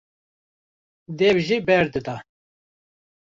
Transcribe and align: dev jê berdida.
dev 1.19 1.37
jê 1.47 1.57
berdida. 1.67 2.15